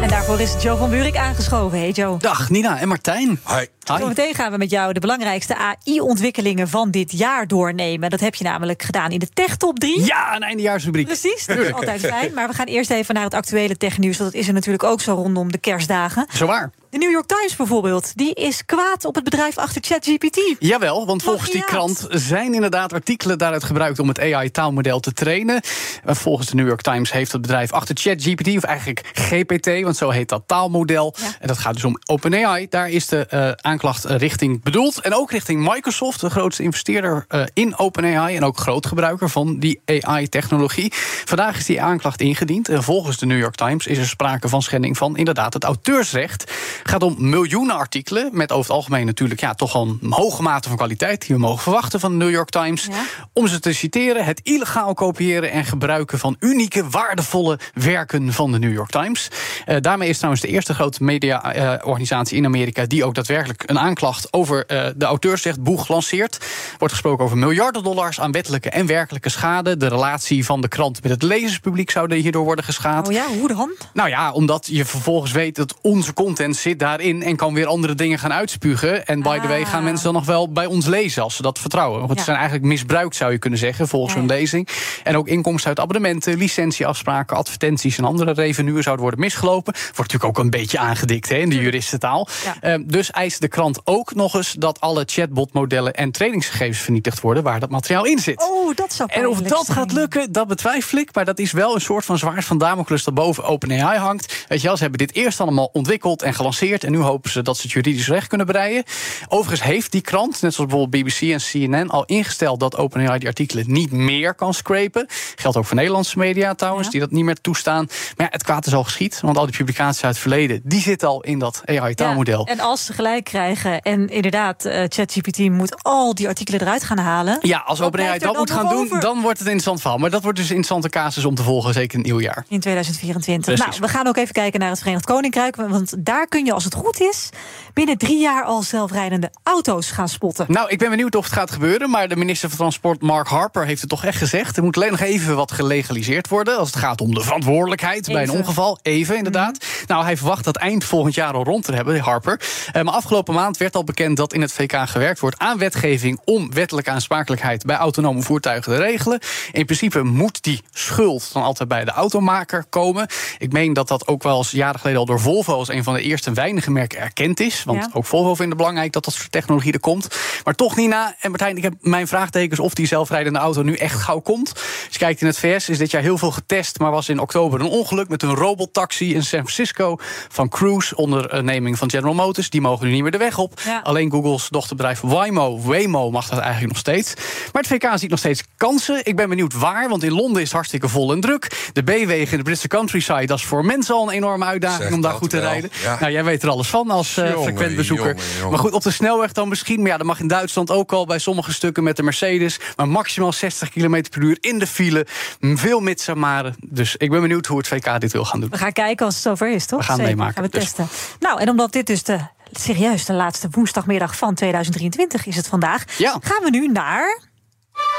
En 0.00 0.08
daarvoor 0.08 0.40
is 0.40 0.54
Joe 0.62 0.76
van 0.76 0.90
Buurik 0.90 1.16
aangeschoven. 1.16 1.78
Hey 1.78 1.90
Joe. 1.90 2.18
Dag 2.18 2.50
Nina 2.50 2.78
en 2.78 2.88
Martijn. 2.88 3.40
Hi. 3.46 3.66
Zometeen 3.98 4.34
gaan 4.34 4.52
we 4.52 4.58
met 4.58 4.70
jou 4.70 4.92
de 4.92 5.00
belangrijkste 5.00 5.56
AI-ontwikkelingen 5.56 6.68
van 6.68 6.90
dit 6.90 7.12
jaar 7.12 7.46
doornemen. 7.46 8.10
Dat 8.10 8.20
heb 8.20 8.34
je 8.34 8.44
namelijk 8.44 8.82
gedaan 8.82 9.10
in 9.10 9.18
de 9.18 9.28
Tech 9.28 9.56
Top 9.56 9.78
3. 9.78 10.04
Ja, 10.04 10.36
een 10.36 10.42
eindejaarsrubriek. 10.42 11.06
Precies, 11.06 11.46
dat 11.46 11.58
is 11.66 11.72
altijd 11.72 12.00
fijn. 12.00 12.34
Maar 12.34 12.48
we 12.48 12.54
gaan 12.54 12.66
eerst 12.66 12.90
even 12.90 13.14
naar 13.14 13.24
het 13.24 13.34
actuele 13.34 13.76
technieuws. 13.76 14.18
Want 14.18 14.32
dat 14.32 14.40
is 14.40 14.48
er 14.48 14.54
natuurlijk 14.54 14.84
ook 14.84 15.00
zo 15.00 15.14
rondom 15.14 15.52
de 15.52 15.58
kerstdagen. 15.58 16.26
Zo 16.34 16.46
waar. 16.46 16.70
De 16.90 16.98
New 16.98 17.10
York 17.10 17.26
Times 17.26 17.56
bijvoorbeeld, 17.56 18.16
die 18.16 18.34
is 18.34 18.64
kwaad 18.64 19.04
op 19.04 19.14
het 19.14 19.24
bedrijf 19.24 19.58
achter 19.58 19.82
ChatGPT. 19.84 20.40
Jawel, 20.58 21.06
want 21.06 21.22
volgens 21.22 21.50
die 21.50 21.64
krant 21.64 22.06
zijn 22.10 22.54
inderdaad 22.54 22.92
artikelen 22.92 23.38
daaruit 23.38 23.64
gebruikt 23.64 23.98
om 23.98 24.08
het 24.08 24.20
AI-taalmodel 24.20 25.00
te 25.00 25.12
trainen. 25.12 25.60
Volgens 26.04 26.48
de 26.48 26.54
New 26.54 26.66
York 26.66 26.80
Times 26.80 27.12
heeft 27.12 27.32
het 27.32 27.40
bedrijf 27.40 27.72
achter 27.72 27.96
ChatGPT, 27.98 28.56
of 28.56 28.62
eigenlijk 28.62 29.10
GPT, 29.12 29.84
want 29.90 30.02
zo 30.02 30.18
heet 30.18 30.28
dat 30.28 30.42
taalmodel. 30.46 31.14
En 31.40 31.48
dat 31.48 31.58
gaat 31.58 31.74
dus 31.74 31.84
om 31.84 31.98
OpenAI. 32.04 32.66
Daar 32.68 32.90
is 32.90 33.06
de 33.06 33.26
uh, 33.34 33.50
aanklacht 33.70 34.04
richting 34.04 34.62
bedoeld. 34.62 35.00
En 35.00 35.14
ook 35.14 35.30
richting 35.30 35.68
Microsoft, 35.72 36.20
de 36.20 36.30
grootste 36.30 36.62
investeerder 36.62 37.26
uh, 37.28 37.42
in 37.52 37.78
OpenAI 37.78 38.36
en 38.36 38.44
ook 38.44 38.58
groot 38.58 38.86
gebruiker 38.86 39.30
van 39.30 39.58
die 39.58 39.80
AI-technologie. 40.00 40.92
Vandaag 41.24 41.56
is 41.56 41.66
die 41.66 41.82
aanklacht 41.82 42.20
ingediend. 42.20 42.68
En 42.68 42.82
volgens 42.82 43.16
de 43.16 43.26
New 43.26 43.38
York 43.38 43.54
Times 43.54 43.86
is 43.86 43.98
er 43.98 44.06
sprake 44.06 44.48
van 44.48 44.62
schending 44.62 44.96
van 44.96 45.16
inderdaad 45.16 45.52
het 45.54 45.64
auteursrecht. 45.64 46.40
Het 46.40 46.90
gaat 46.90 47.02
om 47.02 47.14
miljoenen 47.18 47.76
artikelen, 47.76 48.28
met 48.32 48.52
over 48.52 48.64
het 48.64 48.76
algemeen 48.76 49.06
natuurlijk 49.06 49.40
ja, 49.40 49.54
toch 49.54 49.74
al 49.74 49.98
een 50.00 50.12
hoge 50.12 50.42
mate 50.42 50.68
van 50.68 50.76
kwaliteit 50.76 51.26
die 51.26 51.34
we 51.34 51.40
mogen 51.40 51.62
verwachten 51.62 52.00
van 52.00 52.10
de 52.10 52.24
New 52.24 52.30
York 52.30 52.50
Times. 52.50 52.84
Ja. 52.84 53.04
Om 53.32 53.48
ze 53.48 53.60
te 53.60 53.72
citeren: 53.72 54.24
het 54.24 54.40
illegaal 54.42 54.94
kopiëren 54.94 55.50
en 55.50 55.64
gebruiken 55.64 56.18
van 56.18 56.36
unieke, 56.40 56.88
waardevolle 56.88 57.58
werken 57.74 58.32
van 58.32 58.52
de 58.52 58.58
New 58.58 58.72
York 58.72 58.90
Times. 58.90 59.28
Uh, 59.66 59.76
daarmee 59.80 60.08
is 60.08 60.16
trouwens 60.16 60.42
de 60.42 60.48
eerste 60.48 60.74
grote 60.74 61.04
mediaorganisatie 61.04 62.36
in 62.36 62.44
Amerika 62.44 62.86
die 62.86 63.04
ook 63.04 63.14
daadwerkelijk 63.14 63.62
een 63.66 63.78
aanklacht 63.78 64.32
over 64.32 64.64
uh, 64.68 64.86
de 64.96 65.04
auteursrechtboeg 65.04 65.88
lanceert. 65.88 66.38
Wordt 66.78 66.94
gesproken 66.94 67.24
over 67.24 67.38
miljarden 67.38 67.82
dollars 67.82 68.20
aan 68.20 68.32
wettelijke 68.32 68.70
en 68.70 68.86
werkelijke 68.86 69.28
schade. 69.28 69.76
De 69.76 69.88
relatie 69.88 70.44
van 70.44 70.60
de 70.60 70.68
krant 70.68 71.02
met 71.02 71.12
het 71.12 71.22
lezerspubliek 71.22 71.90
zou 71.90 72.08
hierdoor 72.14 72.44
worden 72.44 72.64
geschaad. 72.64 73.06
Oh 73.06 73.12
ja, 73.12 73.26
hoe 73.38 73.48
dan? 73.48 73.70
Nou 73.92 74.08
ja, 74.08 74.32
omdat 74.32 74.66
je 74.70 74.84
vervolgens 74.84 75.32
weet 75.32 75.56
dat 75.56 75.74
onze 75.80 76.14
content 76.14 76.56
zit 76.56 76.78
daarin 76.78 77.22
en 77.22 77.36
kan 77.36 77.54
weer 77.54 77.66
andere 77.66 77.94
dingen 77.94 78.18
gaan 78.18 78.32
uitspugen. 78.32 79.06
En 79.06 79.22
by 79.22 79.38
the 79.38 79.48
way 79.48 79.64
gaan 79.64 79.84
mensen 79.84 80.04
dan 80.04 80.14
nog 80.14 80.24
wel 80.24 80.52
bij 80.52 80.66
ons 80.66 80.86
lezen 80.86 81.22
als 81.22 81.36
ze 81.36 81.42
dat 81.42 81.58
vertrouwen. 81.58 81.98
Want 81.98 82.10
het 82.10 82.20
zijn 82.20 82.36
eigenlijk 82.36 82.66
misbruikt, 82.66 83.16
zou 83.16 83.32
je 83.32 83.38
kunnen 83.38 83.58
zeggen, 83.58 83.88
volgens 83.88 84.14
hun 84.14 84.26
lezing. 84.26 84.68
En 85.04 85.16
ook 85.16 85.28
inkomsten 85.28 85.68
uit 85.68 85.80
abonnementen, 85.80 86.38
licentieafspraken, 86.38 87.36
advertenties 87.36 87.98
en 87.98 88.04
andere 88.04 88.32
revenuen 88.32 88.82
zouden 88.82 89.04
worden 89.04 89.20
misgelopen. 89.20 89.69
Wordt 89.72 89.96
natuurlijk 89.96 90.24
ook 90.24 90.38
een 90.38 90.50
beetje 90.50 90.78
aangedikt 90.78 91.28
hè, 91.28 91.36
in 91.36 91.48
de 91.48 91.60
juristentaal. 91.60 92.28
Ja. 92.44 92.78
Uh, 92.78 92.84
dus 92.86 93.10
eist 93.10 93.40
de 93.40 93.48
krant 93.48 93.80
ook 93.84 94.14
nog 94.14 94.34
eens 94.34 94.52
dat 94.52 94.80
alle 94.80 95.02
chatbotmodellen 95.06 95.94
en 95.94 96.10
trainingsgegevens 96.10 96.78
vernietigd 96.78 97.20
worden 97.20 97.42
waar 97.42 97.60
dat 97.60 97.70
materiaal 97.70 98.04
in 98.04 98.18
zit. 98.18 98.42
Oh, 98.50 98.76
dat 98.76 98.92
zou 98.92 99.08
En 99.12 99.28
of 99.28 99.40
dat 99.40 99.64
zijn. 99.66 99.78
gaat 99.78 99.92
lukken, 99.92 100.32
dat 100.32 100.48
betwijfel 100.48 100.98
ik. 100.98 101.14
Maar 101.14 101.24
dat 101.24 101.38
is 101.38 101.52
wel 101.52 101.74
een 101.74 101.80
soort 101.80 102.04
van 102.04 102.18
zwaard 102.18 102.44
van 102.44 102.58
Damocles 102.58 103.04
dat 103.04 103.14
boven 103.14 103.44
OpenAI 103.44 103.98
hangt. 103.98 104.44
Weet 104.48 104.60
je 104.60 104.66
wel, 104.66 104.76
ze 104.76 104.82
hebben 104.82 104.98
dit 104.98 105.14
eerst 105.14 105.40
allemaal 105.40 105.70
ontwikkeld 105.72 106.22
en 106.22 106.34
gelanceerd. 106.34 106.84
En 106.84 106.92
nu 106.92 106.98
hopen 106.98 107.30
ze 107.30 107.42
dat 107.42 107.56
ze 107.56 107.62
het 107.62 107.72
juridisch 107.72 108.08
recht 108.08 108.28
kunnen 108.28 108.46
breien. 108.46 108.84
Overigens 109.28 109.62
heeft 109.62 109.92
die 109.92 110.00
krant, 110.00 110.42
net 110.42 110.54
zoals 110.54 110.70
bijvoorbeeld 110.70 111.04
BBC 111.04 111.20
en 111.20 111.40
CNN, 111.50 111.90
al 111.90 112.04
ingesteld 112.04 112.60
dat 112.60 112.76
OpenAI 112.76 113.18
die 113.18 113.28
artikelen 113.28 113.64
niet 113.66 113.92
meer 113.92 114.34
kan 114.34 114.54
scrapen. 114.54 115.06
Geldt 115.34 115.56
ook 115.56 115.66
voor 115.66 115.76
Nederlandse 115.76 116.18
media 116.18 116.54
trouwens, 116.54 116.84
ja. 116.84 116.90
die 116.90 117.00
dat 117.00 117.10
niet 117.10 117.24
meer 117.24 117.40
toestaan. 117.40 117.86
Maar 118.16 118.26
ja, 118.26 118.32
het 118.32 118.42
kwaad 118.42 118.66
is 118.66 118.74
al 118.74 118.84
geschied, 118.84 119.20
want 119.20 119.36
al 119.36 119.44
die 119.44 119.54
publicaties 119.64 120.04
uit 120.04 120.12
het 120.12 120.22
verleden, 120.22 120.60
die 120.64 120.80
zitten 120.80 121.08
al 121.08 121.22
in 121.22 121.38
dat 121.38 121.62
AI-taalmodel. 121.64 122.46
Ja, 122.46 122.52
en 122.52 122.60
als 122.60 122.84
ze 122.84 122.92
gelijk 122.92 123.24
krijgen 123.24 123.80
en 123.80 124.08
inderdaad, 124.08 124.66
uh, 124.66 124.72
ChatGPT 124.88 125.38
moet 125.38 125.82
al 125.82 126.14
die 126.14 126.28
artikelen 126.28 126.60
eruit 126.60 126.84
gaan 126.84 126.98
halen. 126.98 127.38
Ja, 127.40 127.58
als 127.66 127.80
OpenAI 127.80 128.18
dat 128.18 128.36
moet 128.36 128.50
gaan 128.50 128.68
doen, 128.68 129.00
dan 129.00 129.20
wordt 129.20 129.38
het 129.38 129.46
een 129.46 129.52
interessant 129.52 129.80
verhaal. 129.80 129.98
Maar 129.98 130.10
dat 130.10 130.22
wordt 130.22 130.38
dus 130.38 130.48
een 130.48 130.56
interessante 130.56 130.98
casus 130.98 131.24
om 131.24 131.34
te 131.34 131.42
volgen, 131.42 131.72
zeker 131.72 131.92
in 131.92 131.98
het 131.98 132.06
nieuwe 132.06 132.22
jaar. 132.22 132.44
In 132.48 132.60
2024. 132.60 133.54
Precies. 133.54 133.78
Nou, 133.78 133.80
we 133.80 133.98
gaan 133.98 134.06
ook 134.06 134.16
even 134.16 134.34
kijken 134.34 134.60
naar 134.60 134.68
het 134.68 134.78
Verenigd 134.78 135.04
Koninkrijk. 135.04 135.56
Want 135.56 135.94
daar 135.98 136.26
kun 136.26 136.44
je, 136.44 136.52
als 136.52 136.64
het 136.64 136.74
goed 136.74 137.00
is, 137.00 137.28
binnen 137.74 137.98
drie 137.98 138.20
jaar 138.20 138.44
al 138.44 138.62
zelfrijdende 138.62 139.30
auto's 139.42 139.90
gaan 139.90 140.08
spotten. 140.08 140.46
Nou, 140.48 140.68
ik 140.68 140.78
ben 140.78 140.90
benieuwd 140.90 141.14
of 141.14 141.24
het 141.24 141.32
gaat 141.32 141.50
gebeuren. 141.50 141.90
Maar 141.90 142.08
de 142.08 142.16
minister 142.16 142.48
van 142.48 142.58
Transport, 142.58 143.02
Mark 143.02 143.28
Harper, 143.28 143.66
heeft 143.66 143.80
het 143.80 143.90
toch 143.90 144.04
echt 144.04 144.18
gezegd. 144.18 144.56
Er 144.56 144.62
moet 144.62 144.76
alleen 144.76 144.90
nog 144.90 145.00
even 145.00 145.36
wat 145.36 145.52
gelegaliseerd 145.52 146.28
worden. 146.28 146.58
Als 146.58 146.68
het 146.68 146.78
gaat 146.78 147.00
om 147.00 147.14
de 147.14 147.20
verantwoordelijkheid 147.20 148.00
even. 148.00 148.12
bij 148.12 148.22
een 148.22 148.40
ongeval. 148.40 148.78
Even, 148.82 149.16
inderdaad. 149.16 149.49
Nou, 149.86 150.04
hij 150.04 150.16
verwacht 150.16 150.44
dat 150.44 150.56
eind 150.56 150.84
volgend 150.84 151.14
jaar 151.14 151.32
al 151.32 151.44
rond 151.44 151.64
te 151.64 151.72
hebben, 151.72 152.00
Harper. 152.00 152.40
Uh, 152.72 152.82
maar 152.82 152.94
afgelopen 152.94 153.34
maand 153.34 153.56
werd 153.56 153.74
al 153.74 153.84
bekend 153.84 154.16
dat 154.16 154.32
in 154.32 154.40
het 154.40 154.52
VK 154.52 154.88
gewerkt 154.88 155.20
wordt 155.20 155.38
aan 155.38 155.58
wetgeving 155.58 156.20
om 156.24 156.52
wettelijke 156.52 156.90
aansprakelijkheid 156.90 157.64
bij 157.64 157.76
autonome 157.76 158.22
voertuigen 158.22 158.72
te 158.72 158.78
regelen. 158.78 159.18
In 159.52 159.64
principe 159.64 160.02
moet 160.02 160.42
die 160.42 160.62
schuld 160.72 161.32
dan 161.32 161.42
altijd 161.42 161.68
bij 161.68 161.84
de 161.84 161.90
automaker 161.90 162.64
komen. 162.68 163.06
Ik 163.38 163.52
meen 163.52 163.72
dat 163.72 163.88
dat 163.88 164.06
ook 164.06 164.22
wel 164.22 164.36
eens 164.36 164.50
jaren 164.50 164.80
geleden 164.80 165.00
al 165.00 165.06
door 165.06 165.20
Volvo 165.20 165.54
als 165.54 165.68
een 165.68 165.84
van 165.84 165.94
de 165.94 166.02
eerste 166.02 166.32
weinige 166.32 166.70
merken 166.70 166.98
erkend 166.98 167.40
is. 167.40 167.64
Want 167.64 167.84
ja. 167.84 167.90
ook 167.92 168.06
Volvo 168.06 168.34
vindt 168.34 168.50
het 168.52 168.56
belangrijk 168.56 168.92
dat 168.92 169.04
dat 169.04 169.14
soort 169.14 169.32
technologie 169.32 169.72
er 169.72 169.80
komt. 169.80 170.08
Maar 170.44 170.54
toch, 170.54 170.76
Nina 170.76 171.14
en 171.20 171.30
Martijn, 171.30 171.56
ik 171.56 171.62
heb 171.62 171.74
mijn 171.80 172.08
vraagtekens 172.08 172.60
of 172.60 172.74
die 172.74 172.86
zelfrijdende 172.86 173.38
auto 173.38 173.62
nu 173.62 173.74
echt 173.74 174.00
gauw 174.00 174.20
komt. 174.20 174.52
Als 174.52 174.88
je 174.90 174.98
kijkt 174.98 175.20
in 175.20 175.26
het 175.26 175.38
VS 175.38 175.68
is 175.68 175.78
dit 175.78 175.90
jaar 175.90 176.02
heel 176.02 176.18
veel 176.18 176.30
getest, 176.30 176.78
maar 176.78 176.90
was 176.90 177.08
in 177.08 177.18
oktober 177.18 177.60
een 177.60 177.66
ongeluk 177.66 178.08
met 178.08 178.22
een 178.22 178.34
robottaxi 178.34 179.14
in 179.14 179.22
San 179.30 179.48
Francisco 179.48 179.96
van 180.28 180.48
Cruise 180.48 180.96
onder 180.96 181.44
neming 181.44 181.78
van 181.78 181.90
General 181.90 182.14
Motors. 182.14 182.50
Die 182.50 182.60
mogen 182.60 182.86
nu 182.86 182.92
niet 182.92 183.02
meer 183.02 183.10
de 183.10 183.18
weg 183.18 183.38
op. 183.38 183.60
Ja. 183.64 183.80
Alleen 183.82 184.10
Googles 184.10 184.48
dochterbedrijf 184.48 185.00
Waymo, 185.00 185.60
Waymo 185.60 186.10
mag 186.10 186.28
dat 186.28 186.38
eigenlijk 186.38 186.68
nog 186.72 186.78
steeds. 186.78 187.14
Maar 187.52 187.62
het 187.62 187.66
VK 187.66 187.98
ziet 187.98 188.10
nog 188.10 188.18
steeds 188.18 188.42
kansen. 188.56 189.00
Ik 189.02 189.16
ben 189.16 189.28
benieuwd 189.28 189.54
waar, 189.54 189.88
want 189.88 190.02
in 190.02 190.12
Londen 190.12 190.36
is 190.36 190.42
het 190.42 190.52
hartstikke 190.52 190.88
vol 190.88 191.12
en 191.12 191.20
druk. 191.20 191.70
De 191.72 191.82
B-wegen 191.82 192.30
in 192.30 192.36
de 192.36 192.42
Britse 192.42 192.68
countryside, 192.68 193.26
dat 193.26 193.38
is 193.38 193.44
voor 193.44 193.64
mensen 193.64 193.94
al 193.94 194.08
een 194.08 194.14
enorme 194.14 194.44
uitdaging 194.44 194.82
zeg 194.82 194.92
om 194.92 195.00
daar 195.00 195.12
goed 195.12 195.30
te 195.30 195.40
wel. 195.40 195.50
rijden. 195.50 195.70
Ja. 195.82 195.96
Nou, 196.00 196.12
jij 196.12 196.24
weet 196.24 196.42
er 196.42 196.48
alles 196.48 196.68
van 196.68 196.90
als 196.90 197.18
uh, 197.18 197.30
jongen, 197.30 197.42
frequent 197.42 197.76
bezoeker. 197.76 198.06
Jongen, 198.06 198.24
jongen. 198.36 198.50
Maar 198.50 198.58
goed, 198.58 198.72
op 198.72 198.82
de 198.82 198.90
snelweg 198.90 199.32
dan 199.32 199.48
misschien. 199.48 199.80
Maar 199.80 199.90
ja, 199.90 199.96
dat 199.96 200.06
mag 200.06 200.20
in 200.20 200.28
Duitsland 200.28 200.70
ook 200.70 200.92
al 200.92 201.06
bij 201.06 201.18
sommige 201.18 201.52
stukken 201.52 201.82
met 201.82 201.96
de 201.96 202.02
Mercedes. 202.02 202.60
Maar 202.76 202.88
maximaal 202.88 203.32
60 203.32 203.68
km 203.68 204.02
per 204.10 204.22
uur 204.22 204.36
in 204.40 204.58
de 204.58 204.66
file. 204.66 205.06
Veel 205.40 205.80
mits 205.80 206.08
en 206.08 206.18
maren. 206.18 206.54
Dus 206.66 206.96
ik 206.96 207.10
ben 207.10 207.20
benieuwd 207.20 207.46
hoe 207.46 207.58
het 207.58 207.68
VK 207.68 208.00
dit 208.00 208.12
wil 208.12 208.24
gaan 208.24 208.40
doen. 208.40 208.50
We 208.50 208.58
gaan 208.58 208.72
kijken 208.72 209.06
als 209.06 209.19
het 209.22 209.38
zover 209.38 209.54
is, 209.54 209.66
toch? 209.66 209.78
We 209.78 209.84
gaan 209.84 209.96
Zeker. 209.96 210.10
meemaken. 210.10 210.34
Gaan 210.34 210.44
we 210.44 210.50
Dus- 210.50 210.62
testen. 210.64 210.88
Nou, 211.20 211.40
en 211.40 211.48
omdat 211.48 211.72
dit 211.72 211.86
dus 211.86 212.02
de 212.02 212.18
serieus 212.52 213.04
de 213.04 213.12
laatste 213.12 213.48
woensdagmiddag 213.50 214.16
van 214.16 214.34
2023 214.34 215.26
is 215.26 215.36
het 215.36 215.48
vandaag, 215.48 215.84
Ja. 215.98 216.16
gaan 216.22 216.42
we 216.42 216.50
nu 216.50 216.68
naar 216.68 217.20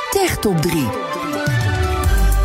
Tech 0.09 0.37
Top 0.37 0.61
3. 0.61 0.87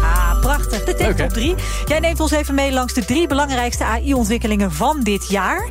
Ah, 0.02 0.40
prachtig. 0.40 0.84
De 0.84 0.94
Tech? 0.94 1.16
Top 1.16 1.28
3. 1.28 1.54
Jij 1.86 2.00
neemt 2.00 2.20
ons 2.20 2.30
even 2.30 2.54
mee 2.54 2.72
langs 2.72 2.92
de 2.94 3.04
drie 3.04 3.26
belangrijkste 3.26 3.84
AI-ontwikkelingen 3.84 4.72
van 4.72 5.00
dit 5.02 5.28
jaar. 5.28 5.68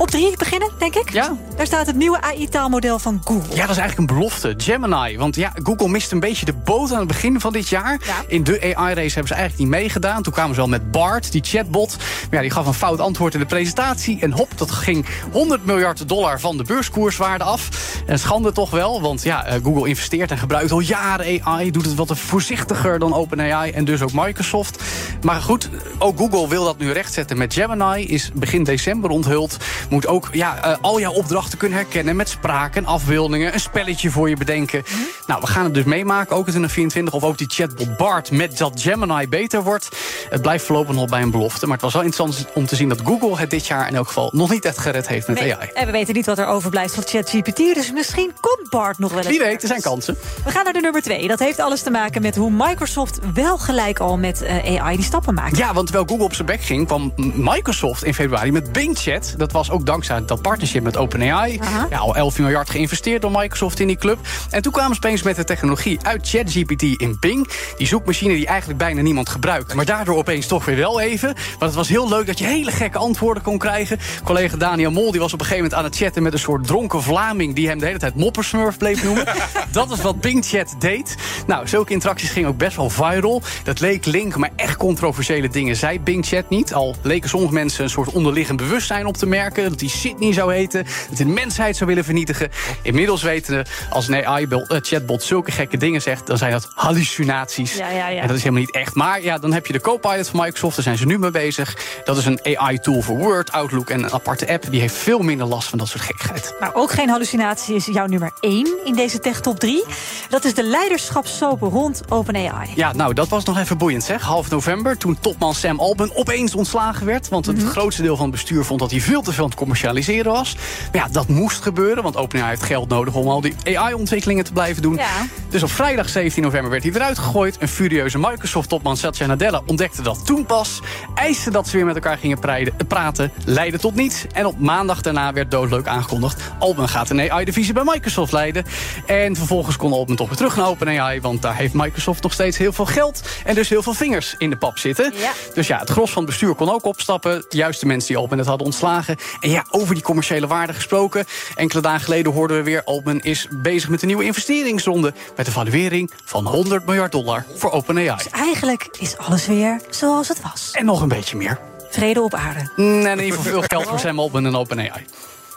Op 0.00 0.10
drie 0.10 0.36
beginnen, 0.36 0.70
denk 0.78 0.94
ik. 0.94 1.12
Ja. 1.12 1.36
Daar 1.56 1.66
staat 1.66 1.86
het 1.86 1.96
nieuwe 1.96 2.20
AI-taalmodel 2.20 2.98
van 2.98 3.20
Google. 3.24 3.54
Ja, 3.54 3.60
dat 3.60 3.70
is 3.70 3.76
eigenlijk 3.76 3.98
een 3.98 4.16
belofte. 4.16 4.54
Gemini. 4.56 5.18
Want 5.18 5.36
ja, 5.36 5.52
Google 5.54 5.88
mist 5.88 6.12
een 6.12 6.20
beetje 6.20 6.44
de 6.44 6.52
boot 6.52 6.92
aan 6.92 6.98
het 6.98 7.08
begin 7.08 7.40
van 7.40 7.52
dit 7.52 7.68
jaar. 7.68 8.00
Ja. 8.06 8.14
In 8.26 8.44
de 8.44 8.60
AI-race 8.60 9.14
hebben 9.14 9.26
ze 9.28 9.34
eigenlijk 9.34 9.58
niet 9.58 9.68
meegedaan. 9.68 10.22
Toen 10.22 10.32
kwamen 10.32 10.54
ze 10.54 10.60
al 10.60 10.68
met 10.68 10.90
Bart, 10.90 11.32
die 11.32 11.42
chatbot. 11.44 11.96
Maar 11.98 12.28
ja, 12.30 12.40
die 12.40 12.50
gaf 12.50 12.66
een 12.66 12.74
fout 12.74 13.00
antwoord 13.00 13.34
in 13.34 13.40
de 13.40 13.46
presentatie. 13.46 14.20
En 14.20 14.32
hop, 14.32 14.58
dat 14.58 14.70
ging 14.70 15.06
100 15.32 15.64
miljard 15.64 16.08
dollar 16.08 16.40
van 16.40 16.56
de 16.56 16.64
beurskoerswaarde 16.64 17.44
af. 17.44 17.68
En 18.06 18.18
schande 18.18 18.52
toch 18.52 18.70
wel, 18.70 19.00
want 19.00 19.22
ja, 19.22 19.44
eh, 19.44 19.60
Google 19.62 19.88
investeert 19.88 20.30
en 20.30 20.38
gebruikt 20.38 20.72
al 20.72 20.80
jaren 20.80 21.40
AI. 21.44 21.70
Doet 21.70 21.84
het 21.84 21.94
wat 21.94 22.18
voorzichtiger 22.18 22.98
dan 22.98 23.14
OpenAI 23.14 23.70
en 23.70 23.84
dus 23.84 24.02
ook 24.02 24.12
Microsoft. 24.12 24.82
Maar 25.22 25.40
goed, 25.40 25.68
ook 25.98 26.18
Google 26.18 26.48
wil 26.48 26.64
dat 26.64 26.78
nu 26.78 26.92
rechtzetten 26.92 27.38
met 27.38 27.54
Gemini. 27.54 28.04
Is 28.06 28.30
begin 28.34 28.64
december 28.64 29.10
onthuld. 29.10 29.58
Moet 29.90 30.06
ook 30.06 30.28
ja, 30.32 30.78
al 30.80 31.00
jouw 31.00 31.12
opdrachten 31.12 31.58
kunnen 31.58 31.78
herkennen 31.78 32.16
met 32.16 32.28
spraak 32.28 32.76
en 32.76 32.86
afbeeldingen. 32.86 33.54
Een 33.54 33.60
spelletje 33.60 34.10
voor 34.10 34.28
je 34.28 34.36
bedenken. 34.36 34.82
Mhm. 34.86 34.98
Nou, 35.26 35.40
we 35.40 35.46
gaan 35.46 35.64
het 35.64 35.74
dus 35.74 35.84
meemaken, 35.84 36.36
ook 36.36 36.46
in 36.46 36.52
2024. 36.52 37.14
Of 37.14 37.24
ook 37.24 37.38
die 37.38 37.48
chatbot 37.50 37.96
Bart 37.96 38.30
met 38.30 38.58
dat 38.58 38.80
Gemini 38.80 39.28
beter 39.28 39.62
wordt. 39.62 39.88
Het 40.30 40.42
blijft 40.42 40.64
voorlopig 40.64 40.94
nog 40.94 41.08
bij 41.08 41.22
een 41.22 41.30
belofte. 41.30 41.64
Maar 41.64 41.74
het 41.74 41.84
was 41.84 41.92
wel 41.92 42.02
interessant 42.02 42.46
om 42.54 42.66
te 42.66 42.76
zien 42.76 42.88
dat 42.88 43.00
Google 43.04 43.38
het 43.38 43.50
dit 43.50 43.66
jaar 43.66 43.88
in 43.88 43.94
elk 43.94 44.06
geval 44.06 44.30
nog 44.32 44.50
niet 44.50 44.64
echt 44.64 44.78
gered 44.78 45.08
heeft 45.08 45.28
met 45.28 45.38
AI. 45.38 45.70
En 45.74 45.86
we 45.86 45.92
weten 45.92 46.14
niet 46.14 46.26
wat 46.26 46.38
er 46.38 46.46
overblijft 46.46 46.94
van 46.94 47.02
ChatGPT. 47.06 47.56
Dus 47.56 47.92
misschien 47.92 48.32
komt 48.40 48.70
Bart 48.70 48.98
nog 48.98 49.10
wel 49.10 49.18
eens. 49.18 49.28
Wie 49.28 49.38
weet, 49.38 49.62
er 49.62 49.68
zijn 49.68 49.80
kansen. 49.80 50.18
We 50.44 50.50
gaan 50.50 50.64
naar 50.64 50.72
de 50.72 50.80
nummer 50.80 51.02
twee. 51.02 51.28
Dat 51.28 51.38
heeft 51.38 51.58
alles 51.58 51.82
te 51.82 51.90
maken 51.90 52.22
met 52.22 52.36
hoe 52.36 52.50
Microsoft 52.50 53.18
wel 53.34 53.58
gelijk 53.58 53.98
al 53.98 54.18
met 54.18 54.42
eh, 54.42 54.80
AI 54.80 54.96
die 54.96 55.04
stappen 55.04 55.34
maakt. 55.34 55.56
Ja, 55.56 55.72
want 55.74 55.86
terwijl 55.86 56.06
Google 56.08 56.24
op 56.24 56.34
zijn 56.34 56.46
bek 56.46 56.62
ging, 56.62 56.86
kwam 56.86 57.12
Microsoft 57.34 58.04
in 58.04 58.14
februari 58.14 58.52
met 58.52 58.72
Bing 58.72 58.98
Chat. 58.98 59.34
Dat 59.36 59.52
was 59.52 59.69
ook 59.70 59.86
dankzij 59.86 60.24
dat 60.24 60.42
partnership 60.42 60.82
met 60.82 60.96
OpenAI. 60.96 61.60
Ja, 61.90 61.98
al 61.98 62.16
11 62.16 62.38
miljard 62.38 62.70
geïnvesteerd 62.70 63.22
door 63.22 63.30
Microsoft 63.30 63.80
in 63.80 63.86
die 63.86 63.96
club. 63.96 64.18
En 64.50 64.62
toen 64.62 64.72
kwamen 64.72 64.94
ze 64.94 65.00
opeens 65.02 65.22
met 65.22 65.36
de 65.36 65.44
technologie 65.44 65.98
uit 66.02 66.28
ChatGPT 66.28 66.82
in 66.82 67.16
Bing. 67.20 67.48
Die 67.76 67.86
zoekmachine 67.86 68.34
die 68.34 68.46
eigenlijk 68.46 68.78
bijna 68.78 69.00
niemand 69.00 69.28
gebruikt. 69.28 69.74
Maar 69.74 69.84
daardoor 69.84 70.16
opeens 70.16 70.46
toch 70.46 70.64
weer 70.64 70.76
wel 70.76 71.00
even. 71.00 71.28
Want 71.34 71.60
het 71.60 71.74
was 71.74 71.88
heel 71.88 72.08
leuk 72.08 72.26
dat 72.26 72.38
je 72.38 72.44
hele 72.44 72.70
gekke 72.70 72.98
antwoorden 72.98 73.42
kon 73.42 73.58
krijgen. 73.58 73.98
Collega 74.24 74.56
Daniel 74.56 74.90
Mol 74.90 75.10
die 75.10 75.20
was 75.20 75.32
op 75.32 75.40
een 75.40 75.46
gegeven 75.46 75.64
moment 75.64 75.74
aan 75.74 75.90
het 75.90 75.96
chatten 75.96 76.22
met 76.22 76.32
een 76.32 76.38
soort 76.38 76.66
dronken 76.66 77.02
Vlaming. 77.02 77.54
die 77.54 77.68
hem 77.68 77.78
de 77.78 77.86
hele 77.86 77.98
tijd 77.98 78.14
moppersmurf 78.14 78.78
bleef 78.78 79.04
noemen. 79.04 79.24
dat 79.72 79.90
is 79.90 80.00
wat 80.00 80.20
Bing 80.20 80.44
Chat 80.46 80.74
deed. 80.78 81.16
Nou, 81.46 81.68
zulke 81.68 81.92
interacties 81.92 82.30
gingen 82.30 82.48
ook 82.48 82.56
best 82.56 82.76
wel 82.76 82.90
viral. 82.90 83.42
Dat 83.64 83.80
leek 83.80 84.04
link, 84.04 84.36
maar 84.36 84.50
echt 84.56 84.76
controversiële 84.76 85.48
dingen 85.48 85.76
zei 85.76 86.00
Bing 86.00 86.26
Chat 86.26 86.48
niet. 86.48 86.74
Al 86.74 86.94
leken 87.02 87.28
sommige 87.28 87.52
mensen 87.52 87.84
een 87.84 87.90
soort 87.90 88.12
onderliggend 88.12 88.56
bewustzijn 88.56 89.06
op 89.06 89.16
te 89.16 89.26
merken. 89.26 89.59
Dat 89.68 89.80
hij 89.80 89.88
Sydney 89.88 90.32
zou 90.32 90.54
heten. 90.54 90.84
Dat 91.08 91.18
hij 91.18 91.26
de 91.26 91.32
mensheid 91.32 91.76
zou 91.76 91.88
willen 91.88 92.04
vernietigen. 92.04 92.50
Inmiddels 92.82 93.22
weten 93.22 93.56
we, 93.56 93.64
als 93.90 94.08
een 94.08 94.26
AI-chatbot 94.26 95.22
zulke 95.22 95.50
gekke 95.50 95.76
dingen 95.76 96.02
zegt, 96.02 96.26
dan 96.26 96.38
zijn 96.38 96.52
dat 96.52 96.68
hallucinaties. 96.74 97.74
Ja, 97.74 97.90
ja, 97.90 98.08
ja. 98.08 98.20
En 98.20 98.26
dat 98.26 98.36
is 98.36 98.42
helemaal 98.42 98.62
niet 98.62 98.74
echt. 98.74 98.94
Maar 98.94 99.22
ja, 99.22 99.38
dan 99.38 99.52
heb 99.52 99.66
je 99.66 99.72
de 99.72 99.80
Copilot 99.80 100.28
van 100.28 100.40
Microsoft. 100.40 100.74
Daar 100.74 100.84
zijn 100.84 100.98
ze 100.98 101.06
nu 101.06 101.18
mee 101.18 101.30
bezig. 101.30 101.76
Dat 102.04 102.16
is 102.16 102.26
een 102.26 102.40
AI-tool 102.56 103.02
voor 103.02 103.16
Word, 103.16 103.52
Outlook 103.52 103.90
en 103.90 104.02
een 104.02 104.12
aparte 104.12 104.48
app. 104.48 104.70
Die 104.70 104.80
heeft 104.80 104.94
veel 104.94 105.18
minder 105.18 105.46
last 105.46 105.68
van 105.68 105.78
dat 105.78 105.88
soort 105.88 106.02
gekheid. 106.02 106.54
Maar 106.60 106.74
ook 106.74 106.92
geen 106.92 107.08
hallucinatie 107.08 107.74
is 107.74 107.86
jouw 107.86 108.06
nummer 108.06 108.32
1 108.40 108.76
in 108.84 108.94
deze 108.94 109.18
tech 109.18 109.40
top 109.40 109.58
3. 109.60 109.84
Dat 110.28 110.44
is 110.44 110.54
de 110.54 110.64
leiderschapssoap 110.64 111.60
rond 111.60 112.02
OpenAI. 112.08 112.72
Ja, 112.74 112.92
nou, 112.92 113.14
dat 113.14 113.28
was 113.28 113.44
nog 113.44 113.58
even 113.58 113.78
boeiend 113.78 114.04
zeg. 114.04 114.22
Half 114.22 114.50
november, 114.50 114.96
toen 114.96 115.18
topman 115.20 115.54
Sam 115.54 115.80
Altman 115.80 116.14
opeens 116.14 116.54
ontslagen 116.54 117.06
werd. 117.06 117.28
Want 117.28 117.46
het 117.46 117.56
mhm. 117.56 117.66
grootste 117.66 118.02
deel 118.02 118.16
van 118.16 118.24
het 118.24 118.34
bestuur 118.34 118.64
vond 118.64 118.80
dat 118.80 118.90
hij 118.90 119.00
veel 119.00 119.22
te 119.22 119.32
veel 119.32 119.48
het 119.50 119.58
commercialiseren 119.58 120.32
was. 120.32 120.56
Maar 120.92 121.02
ja, 121.02 121.08
dat 121.12 121.28
moest 121.28 121.62
gebeuren, 121.62 122.02
want 122.02 122.16
OpenAI 122.16 122.48
heeft 122.48 122.62
geld 122.62 122.88
nodig 122.88 123.14
om 123.14 123.28
al 123.28 123.40
die 123.40 123.54
AI-ontwikkelingen 123.64 124.44
te 124.44 124.52
blijven 124.52 124.82
doen. 124.82 124.94
Ja. 124.94 125.26
Dus 125.48 125.62
op 125.62 125.70
vrijdag 125.70 126.08
17 126.08 126.42
november 126.42 126.70
werd 126.70 126.82
hij 126.82 126.92
eruit 126.92 127.18
gegooid. 127.18 127.56
Een 127.58 127.68
furieuze 127.68 128.18
Microsoft-topman 128.18 128.96
Satya 128.96 129.26
Nadella 129.26 129.62
ontdekte 129.66 130.02
dat 130.02 130.26
toen 130.26 130.46
pas. 130.46 130.80
Eiste 131.14 131.50
dat 131.50 131.68
ze 131.68 131.76
weer 131.76 131.86
met 131.86 131.94
elkaar 131.94 132.18
gingen 132.18 132.38
praten, 132.86 133.32
leidde 133.44 133.78
tot 133.78 133.94
niets. 133.94 134.24
En 134.32 134.46
op 134.46 134.58
maandag 134.58 135.00
daarna 135.00 135.32
werd 135.32 135.50
doodleuk 135.50 135.86
aangekondigd... 135.86 136.42
Altman 136.58 136.88
gaat 136.88 137.10
een 137.10 137.30
AI-divisie 137.30 137.72
bij 137.72 137.82
Microsoft 137.84 138.32
leiden. 138.32 138.64
En 139.06 139.36
vervolgens 139.36 139.76
kon 139.76 139.92
Altman 139.92 140.16
toch 140.16 140.28
weer 140.28 140.36
terug 140.36 140.56
naar 140.56 140.66
OpenAI... 140.66 141.20
want 141.20 141.42
daar 141.42 141.56
heeft 141.56 141.74
Microsoft 141.74 142.22
nog 142.22 142.32
steeds 142.32 142.58
heel 142.58 142.72
veel 142.72 142.86
geld... 142.86 143.22
en 143.44 143.54
dus 143.54 143.68
heel 143.68 143.82
veel 143.82 143.94
vingers 143.94 144.34
in 144.38 144.50
de 144.50 144.56
pap 144.56 144.78
zitten. 144.78 145.12
Ja. 145.16 145.32
Dus 145.54 145.66
ja, 145.66 145.78
het 145.78 145.90
gros 145.90 146.10
van 146.10 146.22
het 146.22 146.30
bestuur 146.30 146.54
kon 146.54 146.70
ook 146.70 146.84
opstappen. 146.84 147.44
Juist 147.48 147.80
de 147.80 147.86
mensen 147.86 148.08
die 148.08 148.16
Altman 148.16 148.38
het 148.38 148.46
hadden 148.46 148.66
ontslagen. 148.66 149.16
En 149.40 149.50
ja, 149.50 149.64
over 149.70 149.94
die 149.94 150.02
commerciële 150.02 150.46
waarde 150.46 150.72
gesproken. 150.72 151.24
Enkele 151.54 151.82
dagen 151.82 152.00
geleden 152.00 152.32
hoorden 152.32 152.56
we 152.56 152.62
weer... 152.62 152.84
Altman 152.84 153.20
is 153.20 153.46
bezig 153.50 153.88
met 153.88 154.02
een 154.02 154.06
nieuwe 154.06 154.24
investeringsronde... 154.24 155.12
met 155.36 155.46
een 155.46 155.52
valuering 155.52 156.10
van 156.24 156.46
100 156.46 156.86
miljard 156.86 157.12
dollar 157.12 157.46
voor 157.54 157.70
OpenAI. 157.70 158.16
Dus 158.16 158.28
eigenlijk 158.28 158.88
is 158.98 159.16
alles 159.16 159.46
weer 159.46 159.80
zoals 159.90 160.28
het 160.28 160.42
was. 160.42 160.70
En 160.72 160.84
nog 160.84 161.02
een 161.02 161.08
beetje 161.08 161.36
meer. 161.36 161.60
Vrede 161.90 162.20
op 162.20 162.34
aarde. 162.34 162.72
En 162.76 162.84
in 162.84 163.24
ieder 163.24 163.38
geval 163.38 163.42
veel 163.42 163.62
geld 163.62 163.86
voor 163.86 163.98
Sam 163.98 164.18
Altman 164.18 164.46
en 164.46 164.56
OpenAI. 164.56 165.04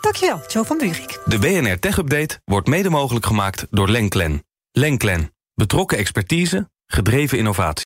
Dankjewel, 0.02 0.42
Joe 0.48 0.66
van 0.66 0.78
Buurik. 0.78 1.20
De 1.26 1.40
BNR 1.40 1.80
Tech 1.80 1.98
Update 1.98 2.40
wordt 2.46 2.68
mede 2.68 2.90
mogelijk 2.90 3.26
gemaakt 3.26 3.68
door 3.70 3.90
Lenklen. 3.90 4.44
Lenklen. 4.72 5.32
Betrokken 5.54 5.98
expertise, 5.98 6.70
gedreven 6.86 7.38
innovatie. 7.38 7.86